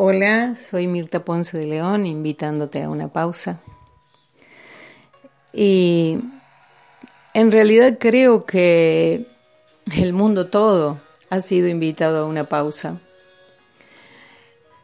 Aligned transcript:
Hola, 0.00 0.54
soy 0.54 0.86
Mirta 0.86 1.24
Ponce 1.24 1.58
de 1.58 1.66
León, 1.66 2.06
invitándote 2.06 2.84
a 2.84 2.88
una 2.88 3.08
pausa. 3.08 3.58
Y 5.52 6.20
en 7.34 7.50
realidad 7.50 7.98
creo 7.98 8.46
que 8.46 9.26
el 9.96 10.12
mundo 10.12 10.46
todo 10.46 11.00
ha 11.30 11.40
sido 11.40 11.66
invitado 11.66 12.18
a 12.22 12.26
una 12.26 12.48
pausa. 12.48 13.00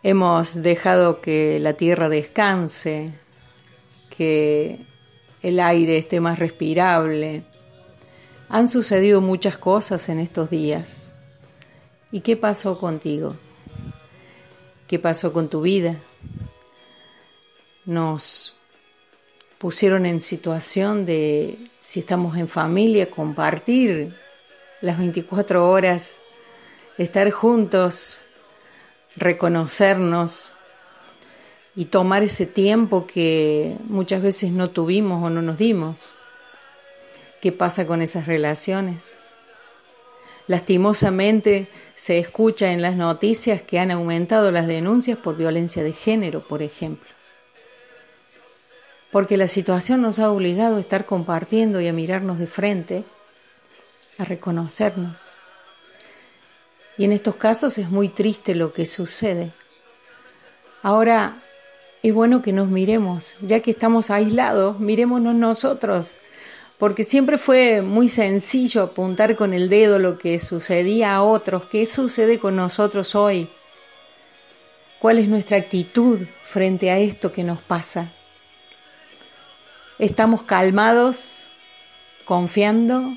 Hemos 0.03 0.61
dejado 0.63 1.21
que 1.21 1.61
la 1.61 1.75
tierra 1.75 2.09
descanse, 2.09 3.13
que 4.11 4.85
el 5.43 5.61
aire 5.61 5.97
esté 5.97 6.19
más 6.19 6.41
respirable. 6.41 7.45
Han 8.49 8.67
sucedido 8.67 9.21
muchas 9.21 9.59
cosas 9.59 10.09
en 10.09 10.19
estos 10.19 10.51
días. 10.51 11.15
¿Y 12.11 12.23
qué 12.23 12.37
pasó 12.37 12.81
contigo? 12.81 13.37
Qué 14.87 14.99
pasó 14.99 15.33
con 15.33 15.49
tu 15.49 15.63
vida. 15.63 15.97
Nos 17.85 18.57
pusieron 19.59 20.07
en 20.07 20.21
situación 20.21 21.07
de, 21.07 21.59
si 21.81 22.01
estamos 22.01 22.37
en 22.37 22.49
familia, 22.49 23.11
compartir 23.11 24.15
las 24.81 24.99
24 24.99 25.69
horas, 25.69 26.21
estar 26.99 27.31
juntos, 27.31 28.23
reconocernos 29.17 30.55
y 31.77 31.87
tomar 31.87 32.23
ese 32.23 32.47
tiempo 32.47 33.07
que 33.07 33.77
muchas 33.85 34.23
veces 34.23 34.53
no 34.53 34.71
tuvimos 34.71 35.25
o 35.25 35.31
no 35.31 35.43
nos 35.43 35.59
dimos. 35.59 36.15
¿Qué 37.41 37.53
pasa 37.53 37.87
con 37.87 38.03
esas 38.03 38.27
relaciones? 38.27 39.17
Lastimosamente 40.47 41.69
se 41.95 42.19
escucha 42.19 42.73
en 42.73 42.83
las 42.83 42.97
noticias 42.97 43.63
que 43.63 43.79
han 43.79 43.91
aumentado 43.91 44.53
las 44.53 44.67
denuncias 44.67 45.17
por 45.17 45.37
violencia 45.37 45.83
de 45.83 45.93
género, 45.93 46.47
por 46.47 46.63
ejemplo. 46.63 47.09
Porque 49.11 49.37
la 49.37 49.49
situación 49.49 50.03
nos 50.03 50.19
ha 50.19 50.31
obligado 50.31 50.77
a 50.77 50.81
estar 50.81 51.07
compartiendo 51.07 51.81
y 51.81 51.89
a 51.89 51.93
mirarnos 51.93 52.39
de 52.39 52.47
frente, 52.47 53.05
a 54.19 54.25
reconocernos. 54.25 55.39
Y 56.99 57.05
en 57.05 57.13
estos 57.13 57.37
casos 57.37 57.79
es 57.79 57.91
muy 57.91 58.09
triste 58.09 58.55
lo 58.55 58.73
que 58.73 58.87
sucede. 58.87 59.53
Ahora 60.83 61.43
es 62.03 62.13
bueno 62.13 62.43
que 62.43 62.53
nos 62.53 62.69
miremos, 62.69 63.37
ya 63.41 63.61
que 63.61 63.71
estamos 63.71 64.11
aislados, 64.11 64.79
mirémonos 64.79 65.35
nosotros 65.35 66.15
porque 66.79 67.05
siempre 67.05 67.39
fue 67.39 67.83
muy 67.83 68.09
sencillo 68.09 68.83
apuntar 68.83 69.37
con 69.37 69.55
el 69.55 69.69
dedo 69.69 69.99
lo 69.99 70.19
que 70.19 70.39
sucedía 70.39 71.15
a 71.15 71.23
otros, 71.23 71.67
qué 71.67 71.87
sucede 71.87 72.39
con 72.39 72.57
nosotros 72.57 73.15
hoy, 73.15 73.49
cuál 74.99 75.19
es 75.19 75.29
nuestra 75.29 75.57
actitud 75.57 76.27
frente 76.43 76.91
a 76.91 76.99
esto 76.99 77.33
que 77.33 77.45
nos 77.45 77.63
pasa. 77.63 78.13
¿Estamos 79.99 80.43
calmados, 80.43 81.51
confiando, 82.25 83.17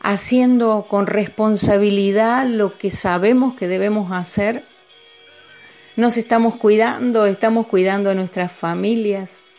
haciendo 0.00 0.86
con 0.88 1.08
responsabilidad 1.08 2.46
lo 2.46 2.78
que 2.78 2.92
sabemos 2.92 3.54
que 3.54 3.66
debemos 3.66 4.12
hacer? 4.12 4.64
¿Nos 5.96 6.16
estamos 6.16 6.56
cuidando? 6.56 7.26
¿Estamos 7.26 7.66
cuidando 7.66 8.10
a 8.10 8.14
nuestras 8.14 8.52
familias? 8.52 9.56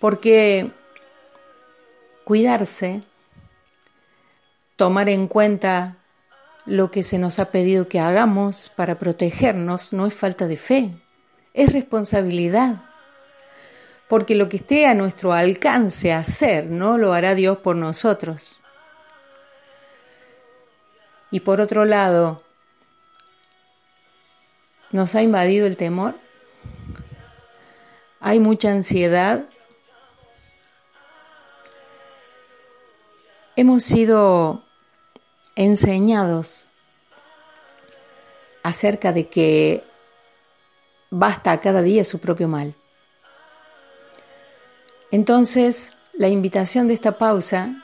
Porque 0.00 0.70
cuidarse, 2.24 3.02
tomar 4.76 5.08
en 5.08 5.26
cuenta 5.26 5.96
lo 6.66 6.90
que 6.90 7.02
se 7.02 7.18
nos 7.18 7.38
ha 7.38 7.50
pedido 7.50 7.88
que 7.88 8.00
hagamos 8.00 8.70
para 8.74 8.98
protegernos 8.98 9.92
no 9.92 10.06
es 10.06 10.14
falta 10.14 10.46
de 10.46 10.56
fe, 10.56 10.90
es 11.54 11.72
responsabilidad. 11.72 12.82
Porque 14.08 14.34
lo 14.34 14.48
que 14.48 14.56
esté 14.56 14.86
a 14.86 14.94
nuestro 14.94 15.32
alcance 15.32 16.12
hacer, 16.12 16.66
no 16.66 16.98
lo 16.98 17.12
hará 17.12 17.34
Dios 17.34 17.58
por 17.58 17.76
nosotros. 17.76 18.60
Y 21.30 21.40
por 21.40 21.60
otro 21.60 21.84
lado, 21.84 22.42
nos 24.90 25.14
ha 25.14 25.22
invadido 25.22 25.66
el 25.66 25.76
temor. 25.76 26.16
Hay 28.18 28.40
mucha 28.40 28.70
ansiedad 28.72 29.44
hemos 33.60 33.82
sido 33.82 34.62
enseñados 35.54 36.66
acerca 38.62 39.12
de 39.12 39.28
que 39.28 39.84
basta 41.10 41.60
cada 41.60 41.82
día 41.82 42.04
su 42.04 42.20
propio 42.20 42.48
mal. 42.48 42.74
Entonces, 45.10 45.92
la 46.14 46.28
invitación 46.28 46.88
de 46.88 46.94
esta 46.94 47.18
pausa 47.18 47.74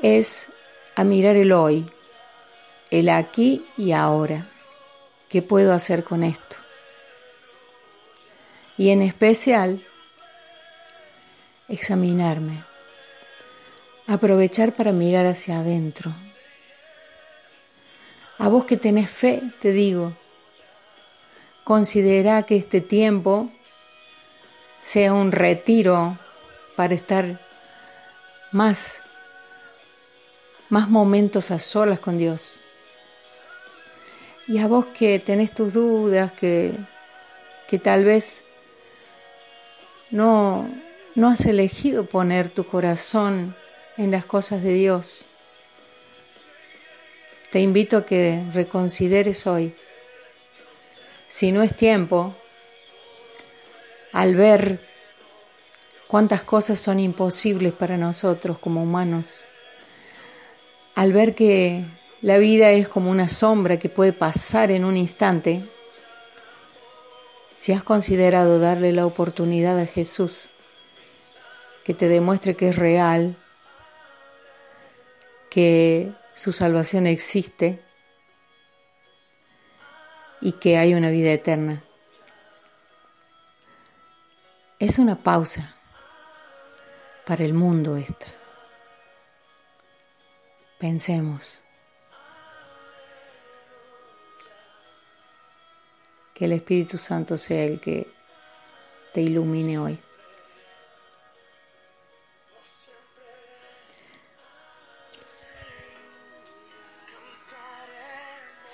es 0.00 0.50
a 0.94 1.02
mirar 1.02 1.34
el 1.34 1.50
hoy, 1.50 1.90
el 2.92 3.08
aquí 3.08 3.66
y 3.76 3.90
ahora. 3.90 4.48
¿Qué 5.28 5.42
puedo 5.42 5.74
hacer 5.74 6.04
con 6.04 6.22
esto? 6.22 6.54
Y 8.76 8.90
en 8.90 9.02
especial, 9.02 9.84
examinarme 11.68 12.67
aprovechar 14.08 14.72
para 14.72 14.90
mirar 14.90 15.26
hacia 15.26 15.58
adentro. 15.58 16.14
A 18.38 18.48
vos 18.48 18.64
que 18.64 18.78
tenés 18.78 19.10
fe, 19.10 19.40
te 19.60 19.72
digo, 19.72 20.14
considera 21.62 22.42
que 22.44 22.56
este 22.56 22.80
tiempo 22.80 23.50
sea 24.80 25.12
un 25.12 25.30
retiro 25.30 26.16
para 26.74 26.94
estar 26.94 27.38
más, 28.50 29.02
más 30.70 30.88
momentos 30.88 31.50
a 31.50 31.58
solas 31.58 32.00
con 32.00 32.16
Dios. 32.16 32.62
Y 34.46 34.58
a 34.58 34.66
vos 34.68 34.86
que 34.86 35.18
tenés 35.18 35.52
tus 35.52 35.74
dudas, 35.74 36.32
que, 36.32 36.72
que 37.68 37.78
tal 37.78 38.06
vez 38.06 38.44
no, 40.10 40.66
no 41.14 41.28
has 41.28 41.44
elegido 41.44 42.06
poner 42.06 42.48
tu 42.48 42.64
corazón 42.64 43.54
en 43.98 44.12
las 44.12 44.24
cosas 44.24 44.62
de 44.62 44.72
Dios. 44.72 45.24
Te 47.50 47.60
invito 47.60 47.98
a 47.98 48.06
que 48.06 48.42
reconsideres 48.54 49.46
hoy. 49.46 49.74
Si 51.26 51.52
no 51.52 51.62
es 51.62 51.76
tiempo, 51.76 52.34
al 54.12 54.34
ver 54.34 54.80
cuántas 56.06 56.42
cosas 56.42 56.78
son 56.78 57.00
imposibles 57.00 57.72
para 57.72 57.96
nosotros 57.96 58.58
como 58.58 58.82
humanos, 58.82 59.44
al 60.94 61.12
ver 61.12 61.34
que 61.34 61.84
la 62.22 62.38
vida 62.38 62.70
es 62.70 62.88
como 62.88 63.10
una 63.10 63.28
sombra 63.28 63.78
que 63.78 63.88
puede 63.88 64.12
pasar 64.12 64.70
en 64.70 64.84
un 64.84 64.96
instante, 64.96 65.68
si 67.54 67.72
has 67.72 67.82
considerado 67.82 68.60
darle 68.60 68.92
la 68.92 69.06
oportunidad 69.06 69.78
a 69.78 69.86
Jesús 69.86 70.48
que 71.84 71.94
te 71.94 72.08
demuestre 72.08 72.54
que 72.54 72.68
es 72.68 72.76
real, 72.76 73.36
que 75.58 76.12
su 76.34 76.52
salvación 76.52 77.08
existe 77.08 77.82
y 80.40 80.52
que 80.52 80.78
hay 80.78 80.94
una 80.94 81.10
vida 81.10 81.32
eterna. 81.32 81.82
Es 84.78 85.00
una 85.00 85.20
pausa 85.20 85.74
para 87.26 87.44
el 87.44 87.54
mundo 87.54 87.96
esta. 87.96 88.26
Pensemos 90.78 91.64
que 96.34 96.44
el 96.44 96.52
Espíritu 96.52 96.98
Santo 96.98 97.36
sea 97.36 97.64
el 97.64 97.80
que 97.80 98.08
te 99.12 99.22
ilumine 99.22 99.76
hoy. 99.80 100.07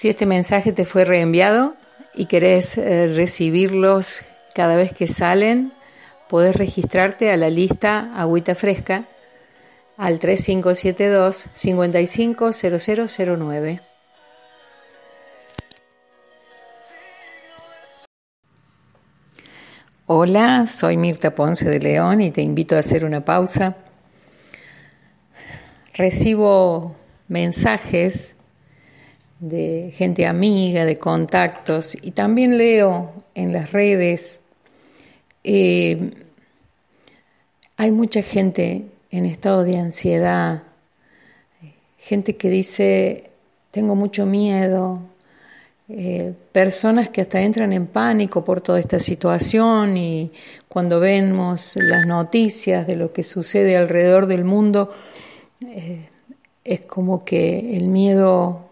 Si 0.04 0.10
este 0.10 0.26
mensaje 0.26 0.74
te 0.74 0.84
fue 0.84 1.06
reenviado 1.06 1.76
y 2.14 2.26
querés 2.26 2.76
eh, 2.76 3.06
recibirlos 3.06 4.20
cada 4.54 4.76
vez 4.76 4.92
que 4.92 5.06
salen, 5.06 5.72
podés 6.28 6.56
registrarte 6.56 7.30
a 7.30 7.38
la 7.38 7.48
lista 7.48 8.12
Agüita 8.14 8.54
Fresca 8.54 9.06
al 9.96 10.18
3572 10.18 11.46
550009. 11.54 13.80
Hola, 20.04 20.66
soy 20.66 20.98
Mirta 20.98 21.34
Ponce 21.34 21.70
de 21.70 21.78
León 21.78 22.20
y 22.20 22.30
te 22.30 22.42
invito 22.42 22.76
a 22.76 22.80
hacer 22.80 23.06
una 23.06 23.24
pausa. 23.24 23.78
Recibo 25.94 26.94
mensajes 27.26 28.36
de 29.40 29.92
gente 29.94 30.26
amiga, 30.26 30.84
de 30.84 30.98
contactos, 30.98 31.96
y 32.00 32.12
también 32.12 32.58
leo 32.58 33.12
en 33.34 33.52
las 33.52 33.72
redes, 33.72 34.42
eh, 35.42 36.12
hay 37.76 37.90
mucha 37.90 38.22
gente 38.22 38.86
en 39.10 39.26
estado 39.26 39.64
de 39.64 39.78
ansiedad, 39.78 40.62
gente 41.98 42.36
que 42.36 42.50
dice, 42.50 43.31
tengo 43.70 43.94
mucho 43.94 44.26
miedo, 44.26 45.00
eh, 45.88 46.32
personas 46.52 47.10
que 47.10 47.20
hasta 47.20 47.42
entran 47.42 47.72
en 47.75 47.87
pánico 47.87 48.42
por 48.42 48.62
toda 48.62 48.80
esta 48.80 48.98
situación 48.98 49.98
y 49.98 50.32
cuando 50.66 50.98
vemos 50.98 51.76
las 51.76 52.06
noticias 52.06 52.87
de 52.87 52.96
lo 52.96 53.12
que 53.12 53.22
sucede 53.22 53.76
alrededor 53.76 54.26
del 54.26 54.44
mundo, 54.44 54.90
eh, 55.66 56.08
es 56.64 56.80
como 56.87 57.25
que 57.25 57.76
el 57.76 57.88
miedo 57.88 58.70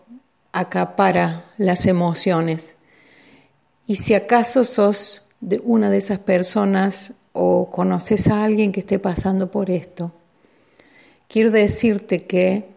acapara 0.52 1.46
las 1.56 1.86
emociones. 1.86 2.76
Y 3.86 3.96
si 3.96 4.14
acaso 4.14 4.64
sos 4.64 5.24
de 5.40 5.60
una 5.64 5.90
de 5.90 5.96
esas 5.96 6.18
personas 6.18 7.14
o 7.32 7.70
conoces 7.70 8.28
a 8.28 8.44
alguien 8.44 8.70
que 8.72 8.80
esté 8.80 8.98
pasando 8.98 9.50
por 9.50 9.70
esto, 9.70 10.12
quiero 11.28 11.50
decirte 11.50 12.26
que 12.26 12.68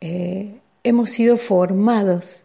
eh, 0.00 0.60
hemos 0.82 1.10
sido 1.10 1.36
formados 1.36 2.44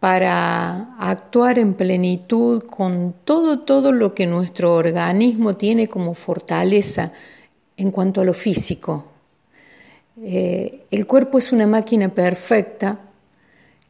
para 0.00 0.94
actuar 0.98 1.58
en 1.58 1.74
plenitud 1.74 2.62
con 2.62 3.14
todo, 3.24 3.60
todo 3.60 3.90
lo 3.92 4.14
que 4.14 4.26
nuestro 4.26 4.74
organismo 4.74 5.56
tiene 5.56 5.88
como 5.88 6.14
fortaleza 6.14 7.12
en 7.76 7.90
cuanto 7.90 8.20
a 8.20 8.24
lo 8.24 8.34
físico. 8.34 9.04
Eh, 10.20 10.84
el 10.90 11.06
cuerpo 11.06 11.38
es 11.38 11.52
una 11.52 11.66
máquina 11.66 12.08
perfecta 12.08 12.98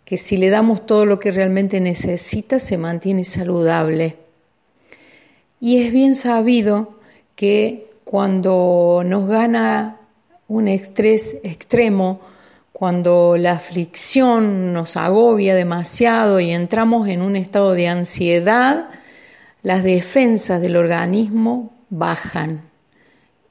que 0.05 0.19
si 0.19 0.37
le 0.37 0.51
damos 0.51 0.85
todo 0.85 1.07
lo 1.07 1.19
que 1.21 1.31
realmente 1.31 1.81
necesita 1.81 2.61
se 2.61 2.77
mantiene 2.77 3.25
saludable. 3.25 4.17
Y 5.61 5.83
es 5.83 5.93
bien 5.93 6.15
sabido 6.15 6.99
que 7.35 7.91
cuando 8.05 9.03
nos 9.05 9.29
gana 9.29 10.01
un 10.49 10.69
estrés 10.69 11.39
extremo, 11.45 12.21
cuando 12.73 13.37
la 13.37 13.53
aflicción 13.53 14.73
nos 14.73 14.97
agobia 14.97 15.55
demasiado 15.55 16.41
y 16.41 16.51
entramos 16.51 17.09
en 17.09 17.23
un 17.23 17.37
estado 17.37 17.73
de 17.73 17.89
ansiedad, 17.89 18.89
las 19.63 19.83
defensas 19.83 20.61
del 20.61 20.77
organismo 20.77 21.73
bajan 21.91 22.63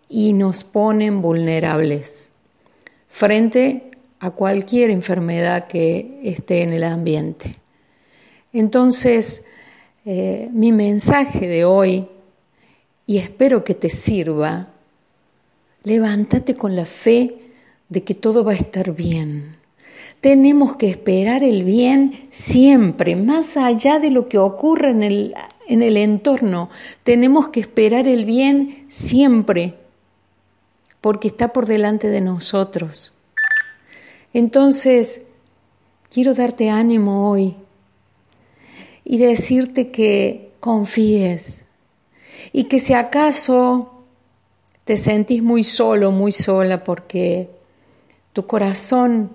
y 0.09 0.33
nos 0.33 0.63
ponen 0.63 1.21
vulnerables 1.21 2.31
frente 3.17 3.81
a 4.19 4.29
cualquier 4.29 4.91
enfermedad 4.91 5.65
que 5.65 6.19
esté 6.21 6.61
en 6.61 6.71
el 6.71 6.83
ambiente. 6.83 7.55
Entonces, 8.53 9.45
eh, 10.05 10.49
mi 10.53 10.71
mensaje 10.71 11.47
de 11.47 11.65
hoy, 11.65 12.07
y 13.07 13.17
espero 13.17 13.63
que 13.63 13.73
te 13.73 13.89
sirva, 13.89 14.67
levántate 15.81 16.53
con 16.53 16.75
la 16.75 16.85
fe 16.85 17.37
de 17.89 18.03
que 18.03 18.13
todo 18.13 18.43
va 18.43 18.51
a 18.51 18.55
estar 18.55 18.93
bien. 18.93 19.55
Tenemos 20.21 20.75
que 20.75 20.87
esperar 20.87 21.43
el 21.43 21.63
bien 21.63 22.27
siempre, 22.29 23.15
más 23.15 23.57
allá 23.57 23.97
de 23.97 24.11
lo 24.11 24.29
que 24.29 24.37
ocurra 24.37 24.91
en 24.91 25.01
el, 25.01 25.33
en 25.67 25.81
el 25.81 25.97
entorno. 25.97 26.69
Tenemos 27.03 27.49
que 27.49 27.61
esperar 27.61 28.07
el 28.07 28.25
bien 28.25 28.85
siempre, 28.89 29.73
porque 31.01 31.27
está 31.27 31.53
por 31.53 31.65
delante 31.65 32.09
de 32.09 32.21
nosotros. 32.21 33.13
Entonces, 34.33 35.27
quiero 36.09 36.33
darte 36.33 36.69
ánimo 36.69 37.29
hoy 37.29 37.55
y 39.03 39.17
decirte 39.17 39.89
que 39.91 40.51
confíes 40.59 41.65
y 42.51 42.65
que 42.65 42.79
si 42.79 42.93
acaso 42.93 44.03
te 44.83 44.97
sentís 44.97 45.43
muy 45.43 45.63
solo, 45.63 46.11
muy 46.11 46.31
sola, 46.31 46.83
porque 46.83 47.49
tu 48.33 48.47
corazón 48.47 49.31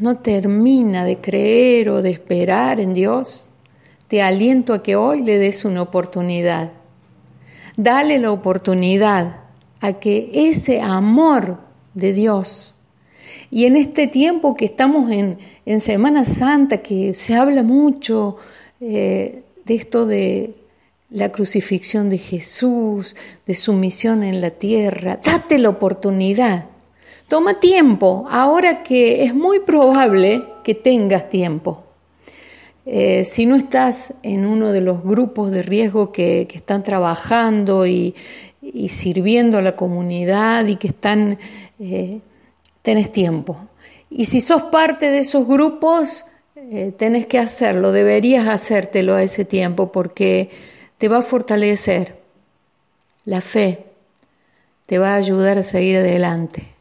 no 0.00 0.18
termina 0.18 1.04
de 1.04 1.18
creer 1.20 1.88
o 1.88 2.02
de 2.02 2.10
esperar 2.10 2.80
en 2.80 2.92
Dios, 2.92 3.46
te 4.08 4.22
aliento 4.22 4.74
a 4.74 4.82
que 4.82 4.94
hoy 4.94 5.22
le 5.22 5.38
des 5.38 5.64
una 5.64 5.82
oportunidad. 5.82 6.72
Dale 7.76 8.18
la 8.18 8.30
oportunidad 8.30 9.45
a 9.80 9.94
que 9.94 10.30
ese 10.32 10.80
amor 10.80 11.58
de 11.94 12.12
Dios, 12.12 12.74
y 13.50 13.66
en 13.66 13.76
este 13.76 14.06
tiempo 14.06 14.56
que 14.56 14.64
estamos 14.64 15.10
en, 15.10 15.38
Semana 15.80 16.24
Santa, 16.24 16.78
que 16.78 17.12
se 17.14 17.34
habla 17.34 17.62
mucho 17.64 18.36
eh, 18.80 19.42
de 19.64 19.74
esto 19.74 20.06
de 20.06 20.54
la 21.10 21.32
crucifixión 21.32 22.08
de 22.08 22.18
Jesús, 22.18 23.16
de 23.46 23.54
su 23.54 23.72
misión 23.72 24.22
en 24.22 24.40
la 24.40 24.50
tierra, 24.50 25.18
date 25.22 25.58
la 25.58 25.70
oportunidad 25.70 26.66
Toma 27.28 27.54
tiempo, 27.58 28.24
ahora 28.30 28.84
que 28.84 29.24
es 29.24 29.34
muy 29.34 29.58
probable 29.58 30.44
que 30.62 30.76
tengas 30.76 31.28
tiempo. 31.28 31.82
Eh, 32.84 33.24
si 33.24 33.46
no 33.46 33.56
estás 33.56 34.14
en 34.22 34.46
uno 34.46 34.70
de 34.70 34.80
los 34.80 35.02
grupos 35.02 35.50
de 35.50 35.64
riesgo 35.64 36.12
que, 36.12 36.46
están 36.54 36.84
trabajando 36.84 37.84
y, 37.84 38.14
sirviendo 38.88 39.58
a 39.58 39.62
la 39.62 39.76
comunidad 39.76 40.66
y 40.66 40.76
que 40.76 40.88
están, 40.88 41.38
eh, 41.78 42.20
tenés 42.82 43.12
tiempo. 43.12 43.68
Y 44.10 44.26
si 44.26 44.40
sos 44.40 44.64
parte 44.64 45.10
de 45.10 45.18
esos 45.18 45.46
grupos, 45.46 46.26
eh, 46.56 46.92
tenés 46.96 47.26
que 47.26 47.38
hacerlo, 47.38 47.92
deberías 47.92 48.48
hacértelo 48.48 49.14
a 49.14 49.22
ese 49.22 49.44
tiempo 49.44 49.92
porque 49.92 50.50
te 50.98 51.08
va 51.08 51.18
a 51.18 51.22
fortalecer 51.22 52.20
la 53.24 53.40
fe, 53.40 53.84
te 54.86 54.98
va 54.98 55.14
a 55.14 55.16
ayudar 55.16 55.58
a 55.58 55.62
seguir 55.62 55.96
adelante. 55.96 56.76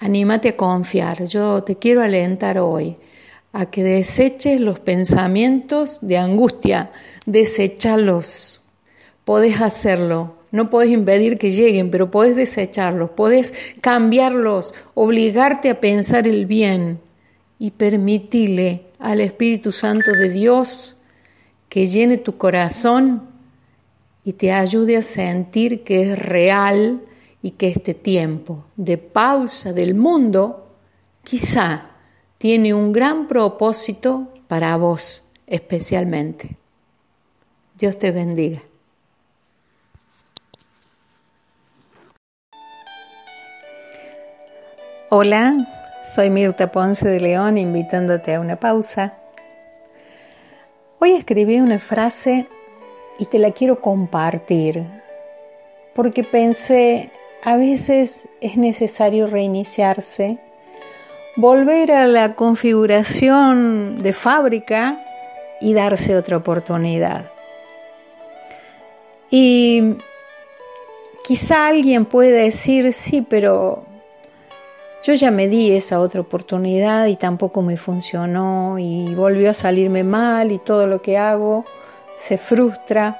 Anímate 0.00 0.50
a 0.50 0.56
confiar. 0.56 1.24
Yo 1.24 1.62
te 1.64 1.76
quiero 1.76 2.02
alentar 2.02 2.58
hoy 2.58 2.96
a 3.52 3.66
que 3.66 3.82
deseches 3.82 4.60
los 4.60 4.80
pensamientos 4.80 5.98
de 6.02 6.18
angustia, 6.18 6.92
desechalos. 7.26 8.62
Podés 9.24 9.60
hacerlo. 9.60 10.37
No 10.50 10.70
podés 10.70 10.90
impedir 10.90 11.38
que 11.38 11.50
lleguen, 11.50 11.90
pero 11.90 12.10
podés 12.10 12.36
desecharlos, 12.36 13.10
podés 13.10 13.54
cambiarlos, 13.80 14.74
obligarte 14.94 15.70
a 15.70 15.80
pensar 15.80 16.26
el 16.26 16.46
bien 16.46 17.00
y 17.58 17.72
permitirle 17.72 18.84
al 18.98 19.20
Espíritu 19.20 19.72
Santo 19.72 20.12
de 20.12 20.30
Dios 20.30 20.96
que 21.68 21.86
llene 21.86 22.16
tu 22.16 22.36
corazón 22.36 23.22
y 24.24 24.32
te 24.32 24.52
ayude 24.52 24.96
a 24.96 25.02
sentir 25.02 25.84
que 25.84 26.12
es 26.12 26.18
real 26.18 27.02
y 27.42 27.52
que 27.52 27.68
este 27.68 27.94
tiempo 27.94 28.64
de 28.76 28.98
pausa 28.98 29.72
del 29.72 29.94
mundo 29.94 30.68
quizá 31.24 31.90
tiene 32.38 32.72
un 32.72 32.92
gran 32.92 33.26
propósito 33.28 34.28
para 34.46 34.76
vos 34.76 35.24
especialmente. 35.46 36.56
Dios 37.78 37.98
te 37.98 38.10
bendiga. 38.10 38.62
Hola, 45.10 45.56
soy 46.02 46.28
Mirta 46.28 46.70
Ponce 46.70 47.08
de 47.08 47.18
León 47.18 47.56
invitándote 47.56 48.34
a 48.34 48.40
una 48.40 48.60
pausa. 48.60 49.14
Hoy 50.98 51.12
escribí 51.12 51.60
una 51.60 51.78
frase 51.78 52.46
y 53.18 53.24
te 53.24 53.38
la 53.38 53.52
quiero 53.52 53.80
compartir 53.80 54.84
porque 55.94 56.24
pensé 56.24 57.10
a 57.42 57.56
veces 57.56 58.28
es 58.42 58.58
necesario 58.58 59.28
reiniciarse, 59.28 60.36
volver 61.36 61.90
a 61.92 62.06
la 62.06 62.34
configuración 62.34 64.00
de 64.00 64.12
fábrica 64.12 65.02
y 65.58 65.72
darse 65.72 66.16
otra 66.16 66.36
oportunidad. 66.36 67.30
Y 69.30 69.96
quizá 71.24 71.66
alguien 71.66 72.04
puede 72.04 72.32
decir, 72.32 72.92
sí, 72.92 73.22
pero 73.22 73.87
yo 75.08 75.14
ya 75.14 75.30
me 75.30 75.48
di 75.48 75.74
esa 75.74 76.00
otra 76.00 76.20
oportunidad 76.20 77.06
y 77.06 77.16
tampoco 77.16 77.62
me 77.62 77.78
funcionó 77.78 78.78
y 78.78 79.14
volvió 79.14 79.50
a 79.50 79.54
salirme 79.54 80.04
mal 80.04 80.52
y 80.52 80.58
todo 80.58 80.86
lo 80.86 81.00
que 81.00 81.16
hago 81.16 81.64
se 82.18 82.36
frustra. 82.36 83.18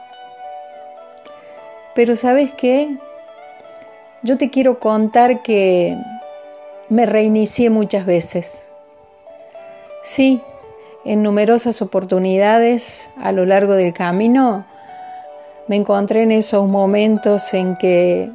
Pero 1.94 2.14
sabes 2.14 2.52
qué? 2.52 2.98
Yo 4.22 4.36
te 4.36 4.50
quiero 4.50 4.78
contar 4.78 5.40
que 5.40 5.96
me 6.90 7.06
reinicié 7.06 7.70
muchas 7.70 8.04
veces. 8.04 8.70
Sí, 10.04 10.42
en 11.06 11.22
numerosas 11.22 11.80
oportunidades 11.80 13.10
a 13.18 13.32
lo 13.32 13.46
largo 13.46 13.72
del 13.72 13.94
camino 13.94 14.66
me 15.68 15.76
encontré 15.76 16.24
en 16.24 16.32
esos 16.32 16.68
momentos 16.68 17.54
en 17.54 17.76
que 17.76 18.30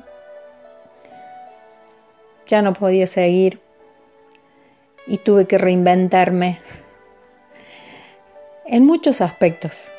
ya 2.54 2.62
no 2.62 2.74
podía 2.74 3.08
seguir 3.08 3.60
y 5.08 5.18
tuve 5.18 5.48
que 5.48 5.58
reinventarme 5.58 6.60
en 8.68 8.86
muchos 8.86 9.22
aspectos. 9.22 9.92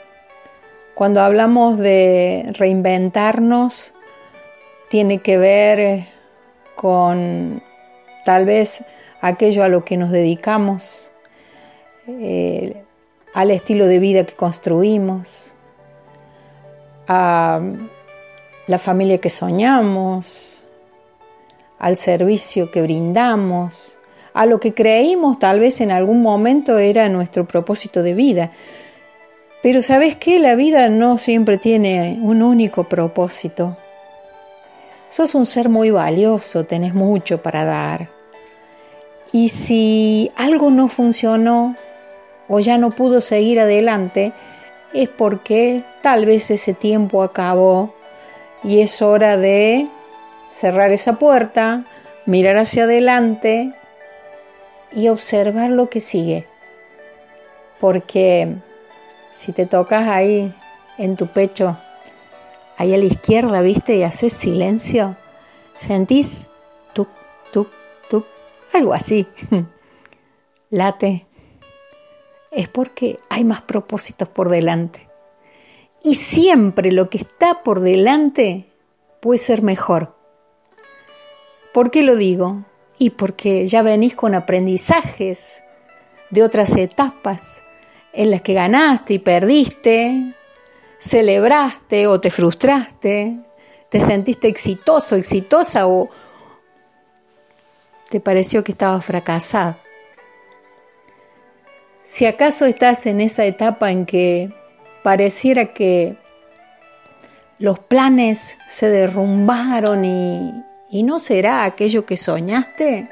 Cuando 0.94 1.20
hablamos 1.20 1.78
de 1.78 2.46
reinventarnos, 2.56 3.92
tiene 4.88 5.18
que 5.18 5.36
ver 5.36 6.04
con 6.76 7.60
tal 8.24 8.44
vez 8.44 8.84
aquello 9.20 9.64
a 9.64 9.68
lo 9.68 9.84
que 9.84 9.96
nos 9.96 10.12
dedicamos, 10.12 11.10
eh, 12.06 12.84
al 13.34 13.50
estilo 13.50 13.88
de 13.88 13.98
vida 13.98 14.24
que 14.24 14.34
construimos, 14.34 15.54
a 17.08 17.60
la 18.68 18.78
familia 18.78 19.18
que 19.18 19.30
soñamos, 19.30 20.63
al 21.84 21.98
servicio 21.98 22.70
que 22.70 22.80
brindamos, 22.80 23.98
a 24.32 24.46
lo 24.46 24.58
que 24.58 24.72
creímos 24.72 25.38
tal 25.38 25.60
vez 25.60 25.82
en 25.82 25.90
algún 25.90 26.22
momento 26.22 26.78
era 26.78 27.10
nuestro 27.10 27.46
propósito 27.46 28.02
de 28.02 28.14
vida. 28.14 28.52
Pero 29.62 29.82
sabes 29.82 30.16
qué, 30.16 30.38
la 30.38 30.54
vida 30.54 30.88
no 30.88 31.18
siempre 31.18 31.58
tiene 31.58 32.18
un 32.22 32.40
único 32.40 32.84
propósito. 32.84 33.76
Sos 35.10 35.34
un 35.34 35.44
ser 35.44 35.68
muy 35.68 35.90
valioso, 35.90 36.64
tenés 36.64 36.94
mucho 36.94 37.42
para 37.42 37.66
dar. 37.66 38.08
Y 39.30 39.50
si 39.50 40.30
algo 40.36 40.70
no 40.70 40.88
funcionó 40.88 41.76
o 42.48 42.60
ya 42.60 42.78
no 42.78 42.92
pudo 42.92 43.20
seguir 43.20 43.60
adelante, 43.60 44.32
es 44.94 45.10
porque 45.10 45.84
tal 46.02 46.24
vez 46.24 46.50
ese 46.50 46.72
tiempo 46.72 47.22
acabó 47.22 47.94
y 48.62 48.80
es 48.80 49.02
hora 49.02 49.36
de 49.36 49.86
cerrar 50.54 50.92
esa 50.92 51.18
puerta, 51.18 51.84
mirar 52.26 52.56
hacia 52.58 52.84
adelante 52.84 53.74
y 54.92 55.08
observar 55.08 55.70
lo 55.70 55.90
que 55.90 56.00
sigue. 56.00 56.46
Porque 57.80 58.54
si 59.32 59.52
te 59.52 59.66
tocas 59.66 60.06
ahí 60.06 60.54
en 60.96 61.16
tu 61.16 61.26
pecho, 61.26 61.76
ahí 62.76 62.94
a 62.94 62.98
la 62.98 63.04
izquierda, 63.04 63.62
¿viste? 63.62 63.96
Y 63.96 64.04
haces 64.04 64.32
silencio, 64.32 65.16
sentís 65.76 66.46
tú, 66.92 67.08
tú, 67.52 67.66
tú, 68.08 68.24
algo 68.72 68.94
así. 68.94 69.26
Late. 70.70 71.26
Es 72.52 72.68
porque 72.68 73.18
hay 73.28 73.42
más 73.42 73.62
propósitos 73.62 74.28
por 74.28 74.48
delante. 74.48 75.08
Y 76.04 76.14
siempre 76.14 76.92
lo 76.92 77.10
que 77.10 77.18
está 77.18 77.64
por 77.64 77.80
delante 77.80 78.66
puede 79.20 79.38
ser 79.38 79.62
mejor. 79.62 80.14
¿Por 81.74 81.90
qué 81.90 82.04
lo 82.04 82.14
digo? 82.14 82.62
Y 82.98 83.10
porque 83.10 83.66
ya 83.66 83.82
venís 83.82 84.14
con 84.14 84.36
aprendizajes 84.36 85.64
de 86.30 86.44
otras 86.44 86.76
etapas 86.76 87.64
en 88.12 88.30
las 88.30 88.42
que 88.42 88.54
ganaste 88.54 89.14
y 89.14 89.18
perdiste, 89.18 90.36
celebraste 91.00 92.06
o 92.06 92.20
te 92.20 92.30
frustraste, 92.30 93.38
te 93.90 93.98
sentiste 93.98 94.46
exitoso, 94.46 95.16
exitosa 95.16 95.88
o 95.88 96.10
te 98.08 98.20
pareció 98.20 98.62
que 98.62 98.70
estabas 98.70 99.04
fracasado. 99.04 99.76
Si 102.04 102.24
acaso 102.24 102.66
estás 102.66 103.04
en 103.06 103.20
esa 103.20 103.46
etapa 103.46 103.90
en 103.90 104.06
que 104.06 104.54
pareciera 105.02 105.74
que 105.74 106.16
los 107.58 107.80
planes 107.80 108.58
se 108.68 108.88
derrumbaron 108.90 110.04
y, 110.04 110.52
no 111.02 111.18
será 111.18 111.64
aquello 111.64 112.06
que 112.06 112.16
soñaste, 112.16 113.08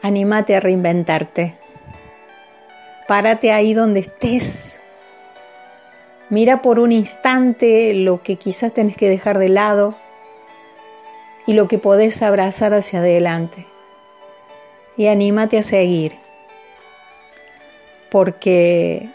anímate 0.00 0.56
a 0.56 0.60
reinventarte. 0.60 1.56
Párate 3.06 3.52
ahí 3.52 3.74
donde 3.74 4.00
estés. 4.00 4.80
Mira 6.30 6.62
por 6.62 6.78
un 6.78 6.90
instante 6.90 7.92
lo 7.92 8.22
que 8.22 8.36
quizás 8.36 8.72
tenés 8.72 8.96
que 8.96 9.10
dejar 9.10 9.38
de 9.38 9.50
lado 9.50 9.94
y 11.46 11.52
lo 11.52 11.68
que 11.68 11.78
podés 11.78 12.22
abrazar 12.22 12.72
hacia 12.72 13.00
adelante. 13.00 13.66
Y 14.96 15.08
anímate 15.08 15.58
a 15.58 15.62
seguir. 15.62 16.16
Porque 18.10 19.10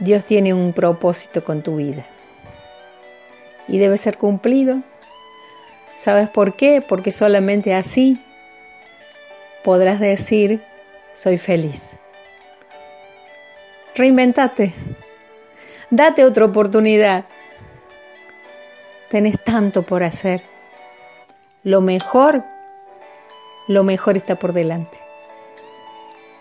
Dios 0.00 0.24
tiene 0.24 0.52
un 0.52 0.72
propósito 0.72 1.44
con 1.44 1.62
tu 1.62 1.76
vida 1.76 2.04
y 3.68 3.78
debe 3.78 3.98
ser 3.98 4.18
cumplido. 4.18 4.82
¿Sabes 5.96 6.28
por 6.28 6.54
qué? 6.54 6.84
Porque 6.86 7.12
solamente 7.12 7.74
así 7.74 8.20
podrás 9.62 10.00
decir, 10.00 10.62
soy 11.12 11.38
feliz. 11.38 11.98
Reinventate, 13.94 14.74
date 15.90 16.24
otra 16.24 16.44
oportunidad. 16.44 17.24
Tenés 19.08 19.42
tanto 19.42 19.82
por 19.82 20.02
hacer. 20.02 20.42
Lo 21.62 21.80
mejor, 21.80 22.44
lo 23.68 23.84
mejor 23.84 24.16
está 24.16 24.36
por 24.36 24.52
delante. 24.52 24.98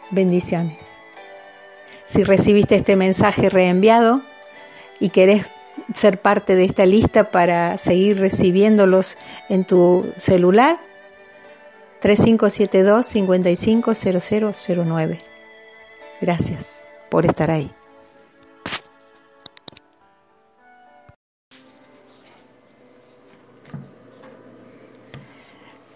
Bendiciones. 0.10 0.80
Si 2.06 2.24
recibiste 2.24 2.76
este 2.76 2.96
mensaje 2.96 3.50
reenviado 3.50 4.22
y 5.00 5.10
querés 5.10 5.46
ser 5.94 6.22
parte 6.22 6.56
de 6.56 6.66
esta 6.66 6.86
lista 6.86 7.32
para 7.32 7.78
seguir 7.78 8.20
recibiéndolos 8.20 9.18
en 9.50 9.66
tu 9.66 10.14
celular, 10.18 10.80
3572 12.02 13.06
550009. 13.06 15.22
Gracias 16.22 16.84
por 17.10 17.26
estar 17.26 17.52
ahí. 17.52 17.72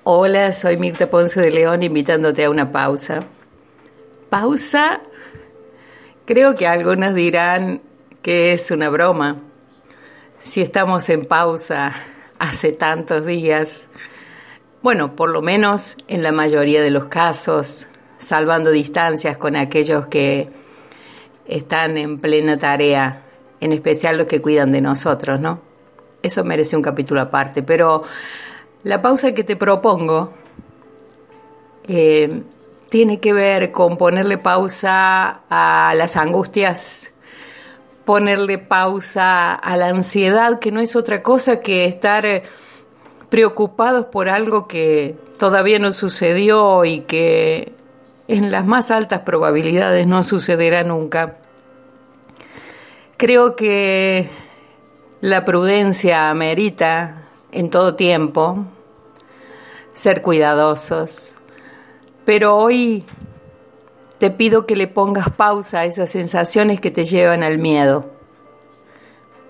Hola, 0.04 0.54
soy 0.54 0.78
Mirta 0.78 1.10
Ponce 1.10 1.42
de 1.42 1.52
León 1.52 1.84
invitándote 1.84 2.46
a 2.46 2.50
una 2.50 2.72
pausa. 2.72 3.20
Pausa 4.30 5.02
Creo 6.28 6.56
que 6.56 6.68
algunos 6.68 7.16
dirán 7.16 7.82
que 8.22 8.52
es 8.52 8.70
una 8.72 8.90
broma. 8.90 9.38
Si 10.40 10.62
estamos 10.62 11.10
en 11.10 11.26
pausa 11.26 11.92
hace 12.38 12.72
tantos 12.72 13.26
días, 13.26 13.90
bueno, 14.84 15.16
por 15.16 15.30
lo 15.30 15.42
menos 15.42 15.98
en 16.08 16.22
la 16.22 16.32
mayoría 16.32 16.84
de 16.84 16.92
los 16.92 17.06
casos, 17.06 17.88
salvando 18.20 18.70
distancias 18.70 19.38
con 19.38 19.56
aquellos 19.56 20.06
que 20.08 20.50
están 21.48 21.98
en 21.98 22.20
plena 22.20 22.56
tarea, 22.58 23.24
en 23.60 23.74
especial 23.74 24.18
los 24.18 24.28
que 24.28 24.40
cuidan 24.40 24.72
de 24.72 24.80
nosotros, 24.80 25.40
¿no? 25.40 25.60
Eso 26.22 26.44
merece 26.44 26.76
un 26.76 26.84
capítulo 26.84 27.20
aparte, 27.20 27.64
pero 27.64 28.04
la 28.84 29.02
pausa 29.02 29.34
que 29.34 29.44
te 29.44 29.56
propongo 29.56 30.34
eh, 31.88 32.44
tiene 32.92 33.20
que 33.20 33.34
ver 33.34 33.72
con 33.72 33.98
ponerle 33.98 34.38
pausa 34.38 35.42
a 35.50 35.94
las 35.96 36.16
angustias, 36.16 37.14
ponerle 38.08 38.58
pausa 38.58 39.54
a 39.54 39.76
la 39.76 39.90
ansiedad, 39.90 40.60
que 40.60 40.72
no 40.72 40.80
es 40.80 40.96
otra 40.96 41.22
cosa 41.22 41.60
que 41.60 41.86
estar 41.86 42.26
eh, 42.26 42.44
preocupados 43.30 44.06
por 44.06 44.30
algo 44.30 44.66
que 44.66 45.18
todavía 45.38 45.78
no 45.78 45.92
sucedió 45.92 46.86
y 46.86 47.02
que 47.02 47.74
en 48.30 48.50
las 48.50 48.66
más 48.66 48.92
altas 48.92 49.24
probabilidades 49.24 50.08
no 50.08 50.24
sucederá 50.24 50.86
nunca. 50.86 51.36
Creo 53.18 53.58
que 53.58 54.30
la 55.20 55.44
prudencia 55.44 56.30
amerita 56.30 57.28
en 57.52 57.70
todo 57.70 57.96
tiempo 57.96 58.64
ser 59.94 60.22
cuidadosos, 60.22 61.40
pero 62.24 62.56
hoy 62.56 63.04
te 64.20 64.32
pido 64.32 64.66
que 64.66 64.76
le 64.76 64.88
pongas 64.88 65.30
pausa 65.30 65.80
a 65.80 65.86
esas 65.86 66.10
sensaciones 66.10 66.82
que 66.82 66.92
te 66.92 67.06
llevan 67.06 67.44
al 67.44 67.58
miedo. 67.58 68.10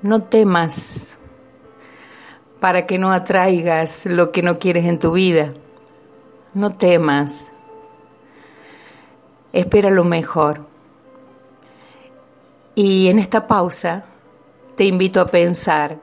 No 0.02 0.24
temas 0.24 1.20
para 2.60 2.86
que 2.86 2.98
no 2.98 3.12
atraigas 3.12 4.06
lo 4.06 4.32
que 4.32 4.42
no 4.42 4.60
quieres 4.60 4.86
en 4.86 5.00
tu 5.00 5.14
vida. 5.14 5.54
No 6.54 6.72
temas. 6.72 7.54
Espera 9.54 9.90
lo 9.90 10.04
mejor. 10.04 10.66
Y 12.76 13.08
en 13.08 13.20
esta 13.20 13.48
pausa 13.48 14.06
te 14.76 14.86
invito 14.86 15.22
a 15.22 15.28
pensar 15.28 16.00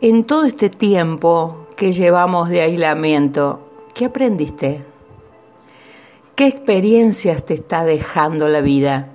en 0.00 0.24
todo 0.24 0.44
este 0.44 0.70
tiempo 0.70 1.66
que 1.76 1.90
llevamos 1.90 2.48
de 2.48 2.60
aislamiento, 2.60 3.68
¿qué 3.94 4.04
aprendiste? 4.04 4.84
¿Qué 6.38 6.46
experiencias 6.46 7.44
te 7.44 7.54
está 7.54 7.84
dejando 7.84 8.48
la 8.48 8.60
vida? 8.60 9.08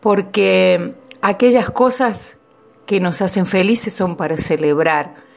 Porque 0.00 0.94
aquellas 1.20 1.68
cosas 1.68 2.38
que 2.86 3.00
nos 3.00 3.20
hacen 3.20 3.44
felices 3.44 3.92
son 3.92 4.16
para 4.16 4.38
celebrar 4.38 5.28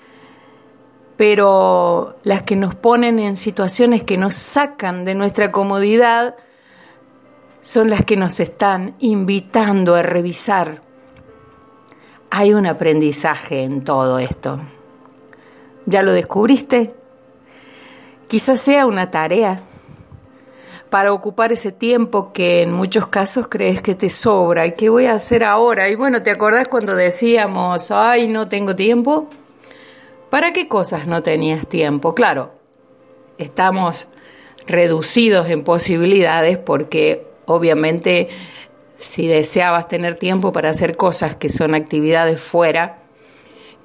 pero 1.17 2.15
las 2.23 2.43
que 2.43 2.55
nos 2.55 2.75
ponen 2.75 3.19
en 3.19 3.37
situaciones 3.37 4.03
que 4.03 4.17
nos 4.17 4.35
sacan 4.35 5.05
de 5.05 5.15
nuestra 5.15 5.51
comodidad 5.51 6.35
son 7.61 7.89
las 7.89 8.03
que 8.03 8.17
nos 8.17 8.39
están 8.39 8.95
invitando 8.99 9.95
a 9.95 10.01
revisar. 10.01 10.81
Hay 12.31 12.53
un 12.53 12.65
aprendizaje 12.65 13.63
en 13.63 13.83
todo 13.83 14.17
esto. 14.17 14.59
¿Ya 15.85 16.03
lo 16.03 16.13
descubriste? 16.13 16.95
Quizás 18.27 18.59
sea 18.59 18.85
una 18.87 19.11
tarea 19.11 19.61
para 20.93 21.11
ocupar 21.11 21.51
ese 21.51 21.71
tiempo 21.71 22.31
que 22.33 22.61
en 22.61 22.71
muchos 22.71 23.07
casos 23.07 23.47
crees 23.49 23.81
que 23.81 23.95
te 23.95 24.09
sobra. 24.09 24.67
¿Y 24.67 24.73
qué 24.73 24.89
voy 24.89 25.07
a 25.07 25.13
hacer 25.13 25.43
ahora? 25.43 25.89
Y 25.89 25.95
bueno, 25.95 26.21
¿te 26.21 26.29
acordás 26.29 26.67
cuando 26.67 26.95
decíamos, 26.95 27.89
ay, 27.89 28.27
no 28.27 28.47
tengo 28.47 28.75
tiempo? 28.75 29.27
¿Para 30.29 30.53
qué 30.53 30.67
cosas 30.67 31.07
no 31.07 31.23
tenías 31.23 31.65
tiempo? 31.65 32.13
Claro, 32.13 32.51
estamos 33.39 34.07
reducidos 34.67 35.49
en 35.49 35.63
posibilidades 35.63 36.59
porque 36.59 37.25
obviamente 37.47 38.27
si 38.95 39.25
deseabas 39.25 39.87
tener 39.87 40.13
tiempo 40.13 40.53
para 40.53 40.69
hacer 40.69 40.95
cosas 40.95 41.35
que 41.35 41.49
son 41.49 41.73
actividades 41.73 42.39
fuera, 42.39 42.97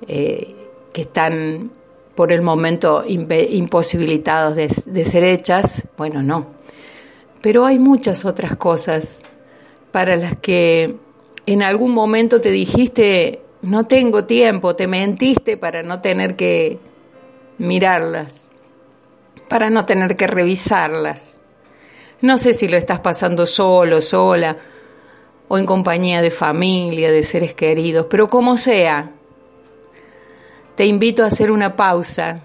eh, 0.07 0.55
que 0.93 1.00
están 1.00 1.71
por 2.15 2.33
el 2.33 2.43
momento 2.43 3.03
imposibilitados 3.07 4.57
de, 4.57 4.69
de 4.93 5.05
ser 5.07 5.25
hechas, 5.25 5.88
bueno, 5.97 6.23
no. 6.23 6.58
Pero 7.40 7.64
hay 7.64 7.78
muchas 7.78 8.25
otras 8.25 8.57
cosas 8.57 9.23
para 9.92 10.16
las 10.16 10.37
que 10.37 10.97
en 11.47 11.62
algún 11.62 11.92
momento 11.92 12.40
te 12.40 12.50
dijiste, 12.50 13.42
no 13.62 13.85
tengo 13.85 14.25
tiempo, 14.25 14.76
te 14.76 14.87
mentiste 14.87 15.57
para 15.57 15.83
no 15.83 16.00
tener 16.00 16.37
que 16.37 16.78
mirarlas, 17.59 18.50
para 19.49 19.71
no 19.71 19.87
tener 19.87 20.16
que 20.16 20.26
revisarlas. 20.26 21.40
No 22.21 22.37
sé 22.38 22.52
si 22.52 22.68
lo 22.68 22.76
estás 22.76 23.00
pasando 23.00 23.47
solo, 23.47 24.00
sola, 24.00 24.57
o 25.49 25.57
en 25.57 25.64
compañía 25.64 26.21
de 26.21 26.30
familia, 26.30 27.11
de 27.11 27.23
seres 27.23 27.54
queridos, 27.54 28.07
pero 28.11 28.28
como 28.28 28.57
sea, 28.57 29.12
te 30.75 30.87
invito 30.87 31.25
a 31.25 31.28
hacer 31.28 31.50
una 31.50 31.75
pausa 31.75 32.42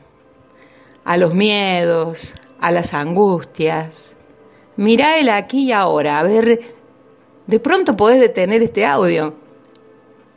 a 1.04 1.18
los 1.18 1.34
miedos, 1.34 2.36
a 2.60 2.72
las 2.72 2.94
angustias. 2.94 4.16
Mira 4.76 5.20
el 5.20 5.30
aquí 5.30 5.66
y 5.66 5.72
ahora, 5.72 6.20
a 6.20 6.24
ver, 6.24 6.76
de 7.46 7.60
pronto 7.60 7.96
podés 7.96 8.20
detener 8.20 8.64
este 8.64 8.86
audio 8.86 9.36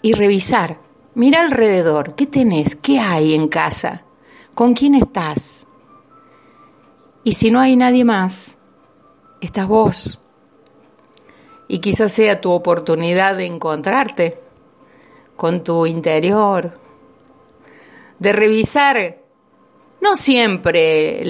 y 0.02 0.12
revisar. 0.12 0.78
Mira 1.14 1.40
alrededor, 1.40 2.14
¿qué 2.14 2.26
tenés? 2.26 2.76
¿Qué 2.76 2.98
hay 2.98 3.34
en 3.34 3.48
casa? 3.48 4.04
¿Con 4.54 4.74
quién 4.74 4.94
estás? 4.94 5.66
Y 7.24 7.32
si 7.32 7.50
no 7.50 7.60
hay 7.60 7.76
nadie 7.76 8.04
más, 8.04 8.58
estás 9.40 9.66
vos. 9.66 10.20
Y 11.68 11.78
quizás 11.78 12.12
sea 12.12 12.40
tu 12.40 12.50
oportunidad 12.50 13.36
de 13.36 13.46
encontrarte 13.46 14.38
con 15.34 15.64
tu 15.64 15.86
interior, 15.86 16.78
de 18.18 18.32
revisar 18.32 19.25
no 20.08 20.16
siempre 20.16 21.22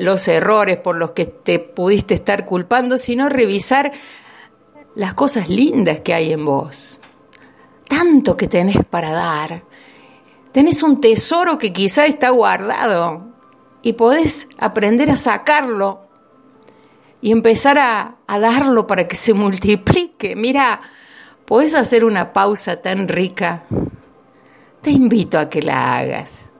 los 0.00 0.28
errores 0.28 0.76
por 0.78 0.96
los 0.96 1.12
que 1.12 1.26
te 1.26 1.58
pudiste 1.58 2.14
estar 2.14 2.44
culpando, 2.44 2.98
sino 2.98 3.28
revisar 3.28 3.92
las 4.94 5.14
cosas 5.14 5.48
lindas 5.48 6.00
que 6.00 6.14
hay 6.14 6.32
en 6.32 6.44
vos 6.44 7.00
tanto 7.88 8.36
que 8.36 8.48
tenés 8.48 8.84
para 8.84 9.12
dar. 9.12 9.64
Tenés 10.52 10.82
un 10.82 11.00
tesoro 11.00 11.58
que 11.58 11.72
quizá 11.72 12.06
está 12.06 12.30
guardado 12.30 13.26
y 13.82 13.94
podés 13.94 14.48
aprender 14.58 15.10
a 15.10 15.16
sacarlo 15.16 16.06
y 17.20 17.32
empezar 17.32 17.78
a, 17.78 18.16
a 18.26 18.38
darlo 18.38 18.86
para 18.86 19.06
que 19.08 19.16
se 19.16 19.34
multiplique. 19.34 20.36
Mira, 20.36 20.80
podés 21.44 21.74
hacer 21.74 22.04
una 22.04 22.32
pausa 22.32 22.80
tan 22.80 23.08
rica. 23.08 23.64
Te 24.80 24.90
invito 24.90 25.38
a 25.38 25.48
que 25.48 25.62
la 25.62 25.98
hagas. 25.98 26.52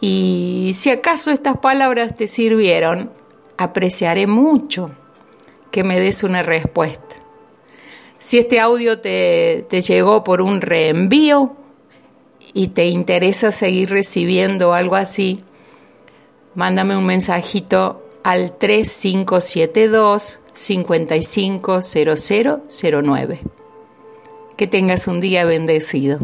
Y 0.00 0.72
si 0.74 0.90
acaso 0.90 1.30
estas 1.30 1.58
palabras 1.58 2.16
te 2.16 2.26
sirvieron, 2.28 3.10
apreciaré 3.56 4.26
mucho 4.26 4.90
que 5.70 5.84
me 5.84 6.00
des 6.00 6.24
una 6.24 6.42
respuesta. 6.42 7.16
Si 8.18 8.38
este 8.38 8.58
audio 8.60 9.00
te, 9.00 9.66
llegó 9.70 10.24
por 10.24 10.40
un 10.40 10.60
reenvío 10.60 11.54
y 12.52 12.66
te 12.68 12.86
interesa 12.86 13.52
seguir 13.52 13.90
recibiendo 13.90 14.72
algo 14.74 14.96
así, 14.96 15.44
mándame 16.54 16.96
un 16.96 17.06
mensajito 17.06 18.04
al 18.24 18.58
3572 18.58 20.40
550009. 20.52 23.40
Que 24.56 24.66
tengas 24.66 25.06
un 25.06 25.20
día 25.20 25.44
bendecido. 25.44 26.18